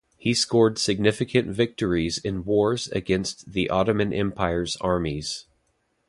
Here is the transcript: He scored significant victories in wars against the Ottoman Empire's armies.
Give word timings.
He 0.17 0.33
scored 0.33 0.79
significant 0.79 1.49
victories 1.49 2.17
in 2.17 2.43
wars 2.43 2.87
against 2.87 3.51
the 3.53 3.69
Ottoman 3.69 4.11
Empire's 4.11 4.75
armies. 4.77 5.45